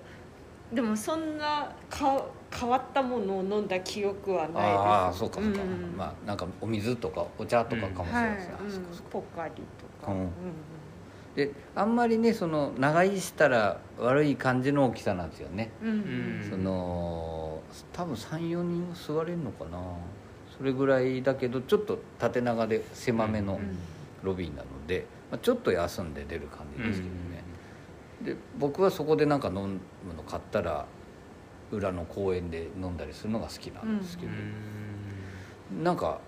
[0.74, 4.64] でもそんなか変わったものを飲んだ記憶はないです。
[4.64, 8.72] ああそうかそうか、んまあなんかお水とかお茶とかかもしれはないいですね、あうん。
[8.72, 9.10] そこそこ。
[9.12, 9.54] ポカリ
[10.00, 10.20] とか、うん。
[10.22, 10.30] うん
[11.36, 17.62] であんまりねその長居したら悪い感じの大きさなんですよね、うんうんその
[17.94, 19.78] 多分34人は座れるのかな
[20.62, 23.78] それぐらいだけどちょっと縦長で狭めのうん。
[24.24, 27.44] ロビーなので、まあ、ちょっと休んで出る感じうんですけどね、
[28.24, 30.86] で僕はそこでなんか飲むの買ったら
[31.72, 35.84] 裏の公園で飲んだりするのが好きなんですけうど、ん。
[35.84, 36.20] なんか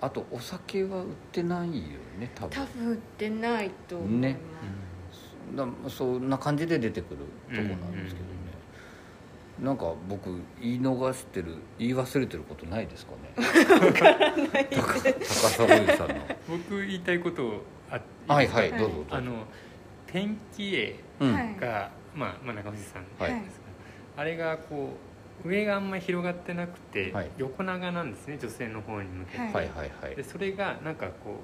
[0.00, 1.74] あとお酒は売ってないよ
[2.18, 2.50] ね多分。
[2.50, 4.38] 多分売ってないと思います、ね。
[5.54, 7.18] だそんな感じで出てくる
[7.54, 8.39] とこなんですけどね、
[9.60, 13.30] なんか僕言い逃してる言い忘れてることないですかね？
[14.70, 16.14] 高高砂湯さんの。
[16.48, 18.00] 僕言いたいことあ
[18.32, 19.16] はいはいはいどうぞどうぞ。
[19.16, 19.44] あの
[20.06, 21.34] 天気絵うん。
[21.34, 23.40] はいがまあ、まあ、中藤さんはい。
[23.44, 23.58] です
[24.16, 24.94] が、あれがこ
[25.44, 27.30] う上があんまり広がってなくて、はい。
[27.38, 29.52] 横長なんですね女性の方に向けて、はい。
[29.52, 30.16] はいはいはい。
[30.16, 31.40] でそれがなんかこ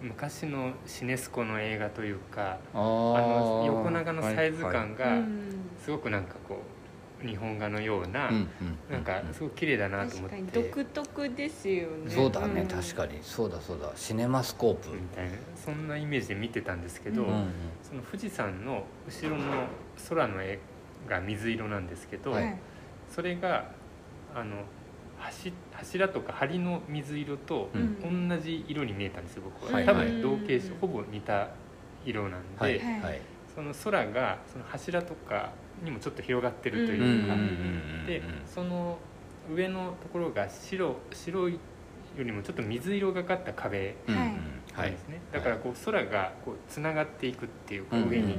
[0.00, 4.86] う昔のシネスコの映画というかああのー横長のサイズはいはい。
[4.86, 5.70] 感がうん。
[5.84, 6.81] すごくなんかこう
[7.24, 8.48] 日本画のような、うんうん
[8.90, 10.52] なんかすごく綺麗だなと思確って。
[10.52, 12.10] かに独特ですよね。
[12.10, 12.68] そうだね、ん。
[12.68, 13.18] 確かに。
[13.22, 13.90] そうだそうだ。
[13.96, 15.32] シネマスコープ、みたいな。
[15.56, 17.46] そんなイメージで見てたんですけど、うんうん
[17.82, 19.66] その富士山の後ろの
[20.08, 20.58] 空の絵
[21.08, 22.56] が水色なんですけど、はい。
[23.10, 23.70] それが
[24.34, 24.56] あの
[25.18, 28.28] 柱柱とか梁の水色とうん。
[28.28, 30.08] 同じ色に見えたんですよ僕は、はい多はい。
[30.08, 31.48] 分同型色ほぼ似た
[32.04, 33.20] 色なんで、はいはいはい。
[33.54, 37.36] その空がその柱とかにもちょっと広がってるとうんいうか、
[38.06, 38.98] でその
[39.52, 41.58] 上のところが白白いよ
[42.18, 44.28] りもちょっと水色がかった壁うんうんはい
[44.74, 44.86] はい。
[44.86, 48.38] なんですね、だからこう空がこうつながっていくっていうかうん上に、うん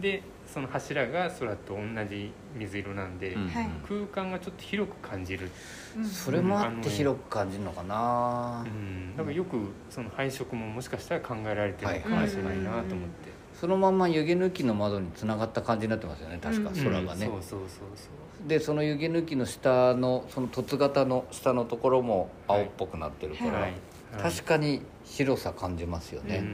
[0.00, 0.22] で
[0.52, 3.48] その柱が空と同じ水色なんで、うんうん。
[3.48, 3.70] はい。
[3.88, 5.50] 空間がちょっと広く感じる、
[5.96, 6.04] うん。
[6.04, 9.56] それもあって広く感じるのかな、うん、だからよく
[9.90, 17.32] その配色ももしかしたら考えられてるのかもしれないなと思って、そのまんま湯気抜きの窓につながった感じになってますよね確かうん空がね、うん。
[17.32, 18.08] そうそうそうそ
[18.44, 18.48] う。
[18.48, 23.60] でその湯気抜きの下のその凸型の下のところも青っぽくなってるから、はい。
[23.62, 24.32] はい。
[24.32, 26.44] 確かに広さ感じますよね、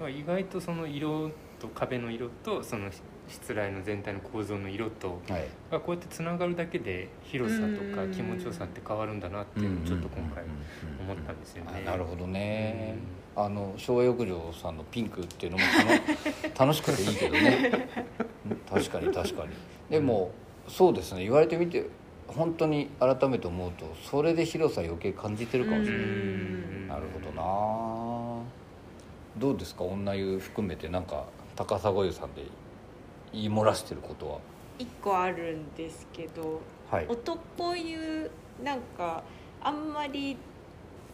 [0.00, 1.30] 意外とその色
[1.60, 2.90] と壁の色とその
[3.28, 5.48] 室内の全体の構造の色とはい。
[5.70, 8.10] がこうやってつながるだけで広さとかうん。
[8.12, 10.44] 気持ちよさって変わるんだなっていうのをちょっと今回
[11.00, 11.82] 思ったんですよね。
[11.86, 12.96] あなるほどね、
[13.34, 15.64] あの昭和浴場さんのピンクっていうのも
[16.54, 17.88] 楽楽しくていいけどね。
[18.70, 19.50] 確かに確かに。
[19.90, 20.30] でも
[20.68, 21.22] そうですね。
[21.22, 21.86] 言われてみて
[22.26, 26.88] 本当に改めて思うとそれで広さ余計感じてるかもしれない、うん。
[26.88, 28.44] なるほどな。
[29.38, 29.84] どうですか？
[29.84, 31.24] 女湯含めてなんか
[31.56, 32.42] 高砂湯さんで
[33.34, 34.38] 言い漏らしてることは。
[34.78, 37.06] 一個あるんですけどはい。
[37.08, 38.30] 男湯
[38.62, 39.22] なんか
[39.60, 40.36] あんまり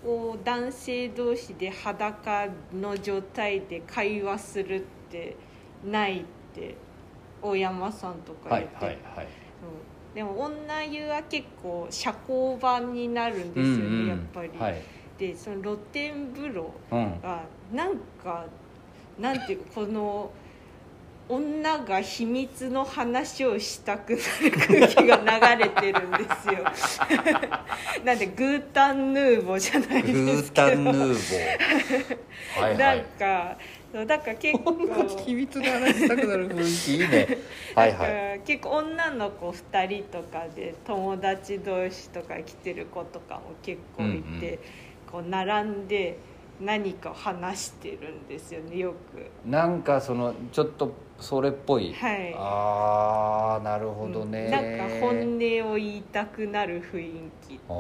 [0.04, 4.80] こう男性同士で裸の状態で会話するっ
[5.11, 5.37] て
[5.85, 6.74] ないって
[7.42, 9.28] 大山さんとかはい言って、はいはい
[10.14, 14.09] でも女湯は結構社交場になるんですよね、うんうん。
[14.09, 14.50] やっぱり。
[14.59, 14.83] はい。
[15.16, 17.20] でその露天風呂うん。
[17.20, 18.46] がなんか
[19.20, 20.33] なんていうかこの
[21.31, 26.64] 女が秘密の話をしたくなる空気が流れてるんですよ。
[28.05, 30.69] なんでグータンヌーボじゃないグですけど。
[30.69, 32.61] ータンヌーボー。
[32.61, 33.57] はいはなんいか
[33.93, 34.73] そうだから結構。
[35.25, 36.93] 秘密の話したくなる雰囲気。
[36.95, 37.38] いいね。
[37.77, 38.40] はいはい。
[38.45, 44.59] 結構女の子2人とかで友達同士とか来てる子とかも結構いて、うんうん。
[45.12, 46.19] こう並んで
[46.61, 49.49] 何かを話してるんですよねよく。
[49.49, 52.35] なんかそのちょっとそれっぽい、はい。
[52.37, 57.11] ああなるほどね、なんか本音を言いたくなる雰囲
[57.46, 57.70] 気っていうか。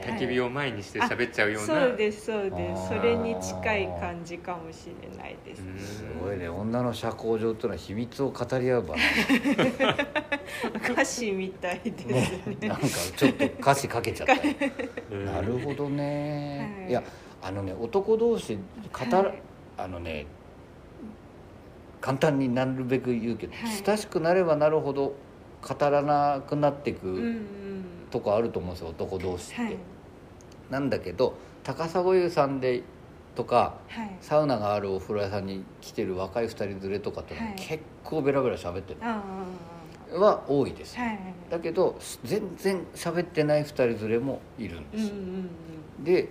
[0.00, 2.88] 焚き火を前にして喋っちゃうような、そうですそうです。
[2.88, 5.62] それに近い感じかもしれないです。
[5.62, 6.48] うんすごいね。
[6.48, 8.94] 女の社交場っていうのは秘密を語り合う場。
[10.90, 12.14] 歌詞みたいですね。
[12.14, 14.34] ねねなんかちょっと歌詞かけちゃった。
[15.14, 16.90] なるほどね、はい。
[16.90, 17.02] い、や
[17.42, 19.42] あのね男同士語ら、はい。
[19.76, 20.26] あのね
[22.00, 23.82] 簡単になるべく言うけど、はい。
[23.84, 25.14] 親しくなればなるほど
[25.62, 27.34] 語らなくなっていうんうん
[28.08, 29.76] くとこあると思うんですよ男同士って、はい。
[30.70, 32.82] なんだけど高砂湯さんで
[33.36, 34.16] とかはい。
[34.20, 39.00] サウナがあるお風呂屋さんに来てる若い二人連れとかと、結構ベラベラ喋ってる。
[39.00, 45.06] は多いです、あはいだけど全然喋ってない二人連れもいるんです。
[45.06, 45.50] よ、うんうん
[45.98, 46.04] うん。
[46.04, 46.28] で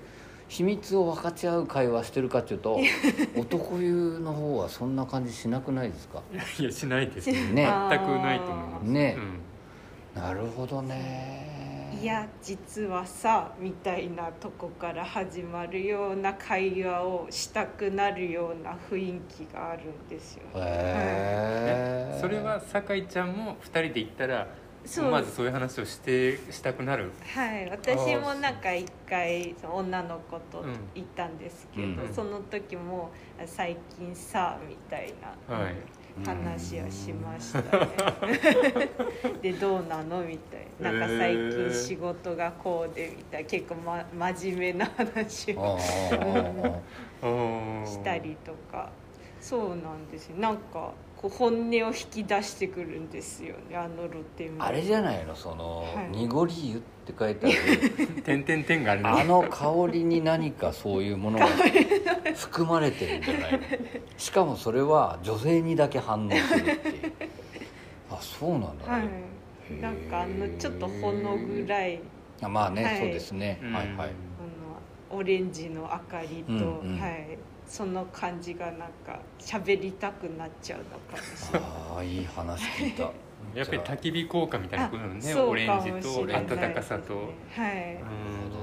[0.50, 2.78] 秘密を分かち合う会話してるかっていうと
[3.38, 6.22] 男湯の方はそんな感じしなくないですか？
[6.60, 7.32] いやしないです。
[7.32, 7.40] ね。
[7.54, 8.84] ね全くないと思います。
[8.84, 9.18] ね。
[10.16, 10.22] うん。
[10.22, 11.58] なるほどね。
[12.02, 24.48] いや実はさみたいなとこから始まるような会話をしたくなるような雰囲気があるんですよへえそれは酒井ちゃんも2人で行ったら
[24.90, 25.12] そう。
[25.12, 27.12] まずそういう話をしてしたくなる。
[27.34, 27.70] はい。
[27.70, 30.74] 私もなんか一回その女の子とうん。
[30.96, 32.14] 行ったんですけど、うん。
[32.14, 33.12] その時も
[33.46, 35.14] 「最近さ」みたい
[35.48, 35.76] なはい。
[36.26, 37.62] 話をしました
[38.26, 38.90] ね。
[39.42, 40.92] でどうなのみたいな。
[40.92, 43.50] なんか最近仕事がこうでみたいな。
[43.50, 45.80] 結構、ま、真面目な話あを
[47.86, 48.90] したりとか。
[49.40, 50.36] そうなんですよ。
[50.38, 55.36] なんかこう本音を引き出してくるんですよねあの露天あれじゃないの？
[55.36, 56.18] その「はい。
[56.18, 58.22] 濁り湯」って書いてある。
[58.24, 61.48] 点々点があるあの香りに何かそういうものが
[62.36, 63.60] 含まれてるんじゃないの？
[64.18, 67.12] しかもそれは女性にだけ反応するっていう。
[68.12, 69.10] あそうなんだはね、
[69.78, 72.00] いなんかあのちょっとほの暗い。
[72.42, 72.98] あまあね、はい。
[72.98, 73.74] そうですね、うん。
[73.74, 74.10] はいはい。
[75.10, 77.00] あのオレンジの明かりと、うんうん。
[77.00, 77.38] はい、
[77.70, 81.70] その感じがなんか喋りたくなっちゃうのかもしれない。
[81.70, 83.04] ああいい話聞いた。
[83.56, 85.36] やっぱり焚き火効果みたいなことなのね。
[85.36, 87.02] オレンジと暖かさと。
[87.02, 88.60] ですねはいうん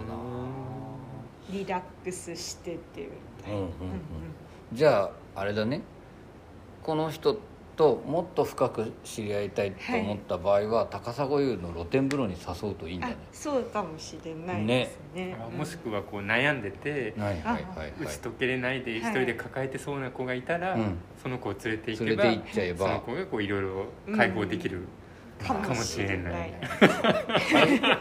[1.49, 3.13] リラックスしてっていう。
[3.47, 3.53] うん。
[3.53, 3.71] うんうんうん。
[4.73, 5.83] じゃああれだね。
[6.83, 7.39] この人
[7.77, 15.37] ともっと深く知り合いたいと思った場合は、高砂湯の露天風呂に誘うといいんだあねそうかもしれないですね。
[15.39, 17.63] あもしくはこう悩んでてはいはいはい。
[17.79, 20.99] はい打ち解けれないで一人で抱えてそうな子がいたら、うん。
[21.23, 22.79] その子を連れていけば連れて行っちゃえば。
[22.79, 23.87] その子がこういろいろ
[24.17, 24.81] 解放できる、
[25.45, 26.33] かもしれない。
[26.33, 26.47] は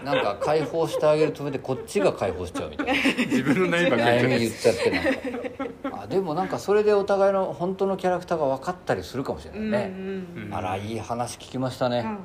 [0.01, 0.05] い。
[0.05, 2.93] なんか解放してあげるとめでこっちが解放しちゃうみたいな。
[2.93, 6.01] 自分の悩みばっかり悩み言言っちゃってなんか。
[6.03, 10.53] あでもなんかそれでお互いの本当のキャラクターが分かったりするかもしれうんないね、うんうん。
[10.53, 12.17] あらいい話聞きましたね、うんうん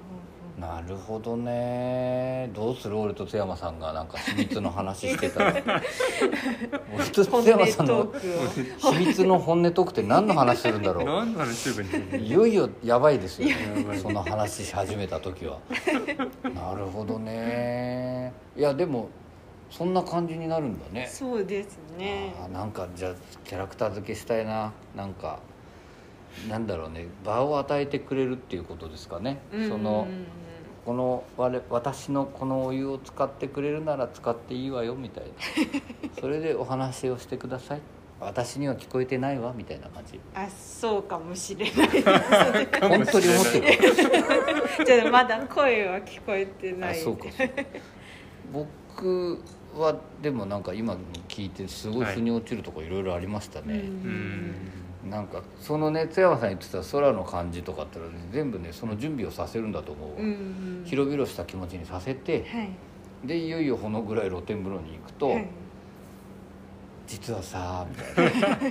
[0.60, 2.50] なるほどね。
[2.54, 2.98] どうする？
[2.98, 5.54] 俺と津山さんがなんか秘密の話してたら。
[6.94, 8.12] 俺と本津山さんの
[8.78, 11.04] 秘密の本音トークって何の話するんだろう？
[11.06, 12.26] 何の話すればいいんだろう？
[12.26, 13.54] いよいよやばいですよね。
[14.02, 15.58] その話し始めた時は。
[16.54, 18.34] なるほどね。
[18.54, 19.08] いやでも
[19.70, 21.08] そんな感じになるんだね。
[21.10, 22.34] そうですね。
[22.38, 23.12] あーなんかじゃあ
[23.44, 24.72] キャラクター付けしたいな。
[24.94, 25.38] なんか
[26.48, 27.06] なんだろうね。
[27.24, 30.14] 場を与えてくれるっていうことですかね、うんそのうん。
[30.14, 30.26] うん
[30.84, 35.30] この我私のこのお湯を使ってくれるなら使っていいわよみたいな。
[36.20, 37.80] それでお話をしてください。
[38.20, 40.20] 私には聞こえてないわみたいな感じ。
[40.34, 42.06] あそうかもしれないです。
[42.06, 44.86] ね 本当に思ってる。
[44.86, 47.54] じゃあまだ声は聞こえてないあそうかそうか。
[48.52, 49.38] 僕
[49.76, 50.96] はでもなんか今
[51.28, 62.70] 聞いてすごい腑に落ちるとこいろいろありましたね、うんなんかそのね津山さん言ってた空の感じとかってのはね全部ねその準備をさせるんだと思うわ、うんうん広々した気持ちにさせてはい。
[63.26, 65.46] でいよいよほのぐらい露天風呂に行くと、はい
[67.06, 68.54] 実はさみたいな。
[68.54, 68.70] って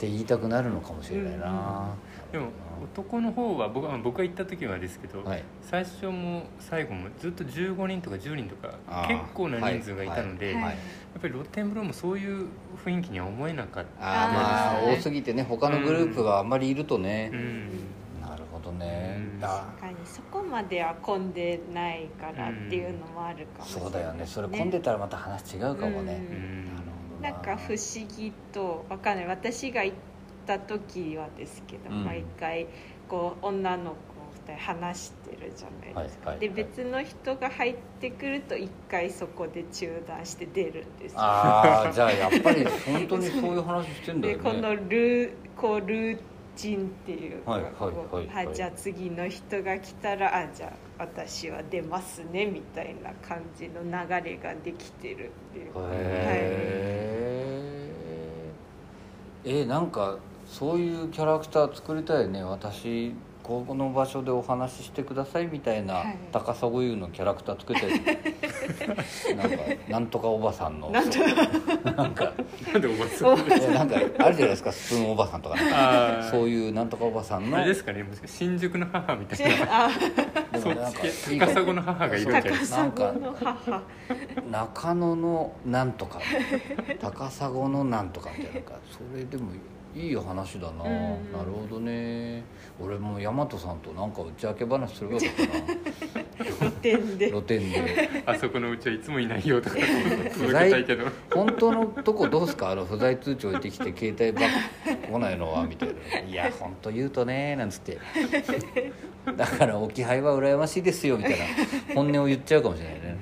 [0.00, 1.88] 言いたくなるのかもしれないな、
[2.30, 2.48] でも
[2.82, 5.44] 男の方は僕は僕が行った時はですけど、はい。
[5.62, 8.74] 最初も最後もずっと15人とか10人とか
[9.06, 10.62] 結構な人数がいたので、はい。
[10.64, 10.74] やっ
[11.20, 12.46] ぱり露天風呂もそういう
[12.84, 17.30] 雰囲気には思えなかったああまあ多すぎてね他のグループがあんまりいるとね。
[17.32, 17.68] う、ん。
[18.20, 19.44] なるほどね、うん。
[19.44, 19.72] あ。
[19.80, 24.26] 確かにそこまでは混んでないからっていうのもあるかもしれない、そうだよね。
[24.26, 26.64] それ混んでたらまた話違うかもね、うん。
[26.66, 29.26] なるほどなんか不思議とわかんない。
[29.26, 29.96] 私が行っ
[30.48, 32.04] た時はですけど、うん。
[32.04, 32.66] 毎回
[33.06, 33.96] こう女の子
[34.50, 36.54] 2人話してるじゃないですか、はいはいはい。
[36.56, 41.20] で別の人が入ってくると1回そこで中断して出るんですよ。
[41.20, 44.42] ああじゃあやっぱり本当にそういう話してんだよね。
[44.42, 46.18] でこのルーこうルー
[46.56, 48.48] チンっていうかはいはいはいはい。
[48.48, 53.90] あじゃあ次の人が来たらあじゃあ私は出ますねみたいな感じの流
[54.24, 55.74] れができてるっていう。
[55.74, 57.04] かへ
[59.44, 62.42] ええなんかそういうキャラクター作りたいね。
[62.42, 66.18] 私ここの場所でお話ししてくださいみたいな、はい。
[66.32, 67.92] 高砂優のキャラクター作りたい。
[69.36, 69.56] なんか
[69.88, 70.90] なんとかおばさんの。
[70.90, 72.32] なんとなんか。
[72.72, 74.72] なんでおばさんなんかあるじゃないですか。
[74.72, 75.56] スプーンおばさんとか
[76.30, 77.58] そういうなんとかおばさんの。
[77.58, 79.86] あれですかね新宿の母みたいな。
[79.86, 79.90] あ
[80.54, 83.82] そっでもなんか高砂の母がいるみたいな高砂の母。
[84.50, 86.20] 中野のなんとか。
[87.00, 89.58] 高砂のなんとかみたいなそれでもいい
[90.16, 92.42] 話だな、うんなるほどね。
[92.80, 96.48] 俺も大和さんとなんか打ち明け話すればよかったな。
[96.58, 97.28] 露店で。
[97.28, 98.08] 露店で。
[98.24, 99.76] あそこのうちはいつもいないよとか。
[100.32, 101.06] 不在たいけど。
[101.34, 102.70] 本当のとこどうすか？
[102.70, 104.50] あの不在通知置いてきて携帯ばっ
[105.10, 105.66] 来ないのは？
[105.66, 105.94] みたいな。
[106.20, 106.50] いや。
[106.58, 107.98] 本当言うとねなんつって。
[109.36, 111.16] だから置き配は羨ましいですよ。
[111.16, 111.36] みたいな。
[111.94, 113.18] 本音を言っちゃうかもしれないね。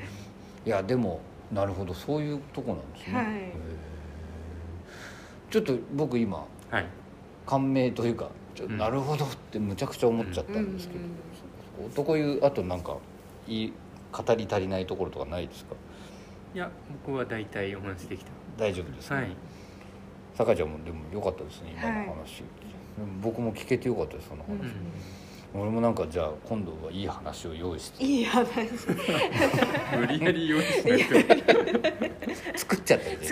[0.66, 1.94] いやでもなるほど。
[1.94, 3.26] そういうとこなんですね、はい。
[5.50, 6.46] ちょっと僕今はい
[7.46, 8.30] 感銘というか
[8.68, 11.00] なるほどってむちゃくちゃ思っちゃったんですけど、
[11.86, 12.96] 男湯あとなんか
[13.46, 13.72] いい
[14.12, 15.74] 語り足りないところとかないですか？
[16.54, 16.70] いや
[17.04, 18.30] 僕は大体お話できた。
[18.56, 19.16] 大丈夫です、ね。
[19.16, 19.36] はい。
[20.34, 22.16] 酒井ちゃんもでも良かったですね今の話、はい
[23.22, 24.52] 僕も聞けてよかったですその話、
[25.54, 25.60] うん。
[25.60, 28.02] 俺もなんかじゃあ今度はいい話を用意して。
[28.02, 28.48] いい話。
[29.98, 33.22] 無理やり用意しなくて 作っちゃったりね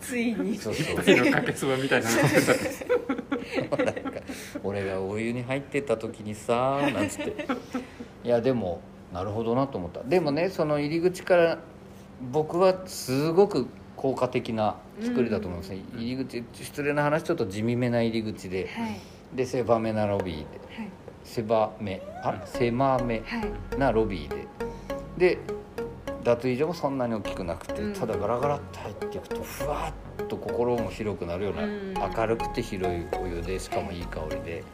[0.00, 0.56] ついに。
[0.56, 2.10] そうそう一杯のかけそばみたいな。
[2.10, 4.20] の作ったなんか
[4.62, 7.46] 俺がお湯に入ってた時にさなんつって。
[8.24, 8.80] いやでも
[9.12, 10.02] なるほどなと思った。
[10.02, 11.58] でもねその入り口から
[12.32, 18.68] 僕はすごく効果的な作りだと思いますね、入り口失礼な話ちょっと地味めな入り口で。
[18.68, 19.00] はい。
[19.34, 20.42] で狭めなロビーで。
[20.42, 20.88] はい。
[21.24, 22.02] 狭め。
[22.24, 23.78] あ狭めはい。
[23.78, 24.46] なロビーで。
[25.18, 25.38] で
[26.22, 27.92] 脱衣所もそんなに大きくなくて、うん。
[27.92, 29.92] ただガラガラって入っていくとふわ
[30.22, 31.94] っと心も広くなるような、うん。
[31.94, 34.64] 明るくて広いお湯でしかもいい香りで。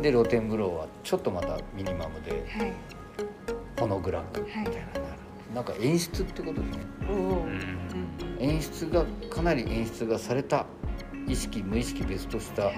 [0.00, 2.72] で露天風呂はちょっとまたミニマムではい。
[3.78, 6.84] ホノグラムみたいなのがある、なんか演出ってことですね。
[8.38, 10.66] 演出がかなり演出がされた
[11.28, 12.74] 意識無意識別とした、はい。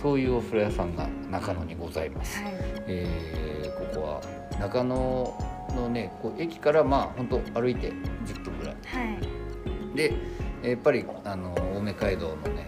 [0.00, 2.54] そういうお風呂屋さんが中野にございます、はい。
[2.86, 4.20] えーここは
[4.58, 7.92] 中野のねこう駅からまあ本当歩いて
[8.26, 8.76] 10分ぐらい。
[8.86, 9.96] はい。
[9.96, 10.12] で
[10.62, 12.66] やっぱりあの青梅街道のね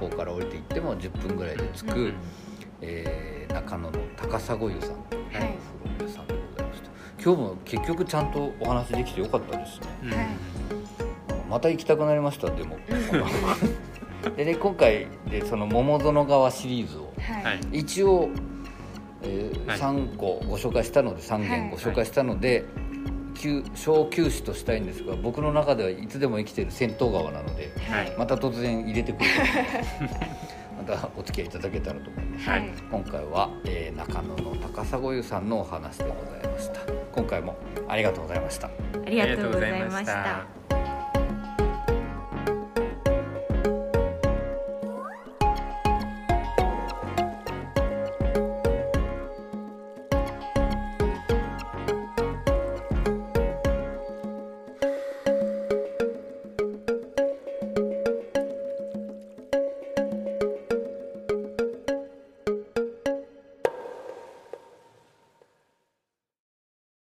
[0.00, 2.14] 方から降りていっても10分ぐらいで着く、うん
[2.80, 5.56] えー中野の高砂湯さん、はい。
[5.82, 6.90] お風呂屋さんでございました
[7.22, 9.86] 今日も結局ちゃんとお話できてよかったですね。
[10.02, 10.10] うん。
[10.10, 10.26] はい
[11.48, 12.76] また行きたくなりましたでも。
[14.36, 17.44] でね今回でその桃園川シリーズをはい。
[17.44, 17.60] はい。
[17.72, 18.28] 一応、
[19.26, 19.78] えーはい。
[19.78, 21.48] 3個ご紹介したので3はい。
[21.48, 22.64] 件ご紹介したので、
[23.34, 28.14] 旧小休止としたいんですが僕の中ではいつでも生きている銭湯川なのではい。
[28.16, 30.26] また突然入れてくると思います
[30.78, 32.48] またお付き合いいただけたらと思います。
[32.48, 32.70] はい。
[32.90, 36.80] 今回は、えー中野の高砂湯さんのお話でございました。
[37.14, 37.56] 今回も
[37.88, 38.68] ありがとうございました。
[38.68, 38.70] あ
[39.10, 40.55] りがとうございました